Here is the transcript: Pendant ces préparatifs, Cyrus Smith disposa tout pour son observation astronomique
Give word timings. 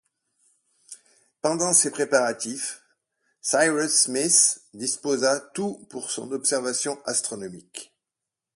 Pendant 1.43 1.73
ces 1.73 1.91
préparatifs, 1.91 2.81
Cyrus 3.39 3.91
Smith 4.05 4.63
disposa 4.73 5.39
tout 5.53 5.85
pour 5.91 6.09
son 6.09 6.31
observation 6.31 6.99
astronomique 7.05 7.93